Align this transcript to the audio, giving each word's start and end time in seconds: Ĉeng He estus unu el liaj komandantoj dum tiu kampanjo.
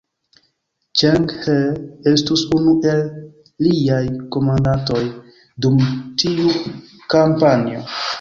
Ĉeng 0.99 1.25
He 1.41 1.57
estus 2.11 2.45
unu 2.59 2.73
el 2.91 3.03
liaj 3.65 3.99
komandantoj 4.37 5.03
dum 5.67 5.77
tiu 6.23 6.57
kampanjo. 7.17 7.85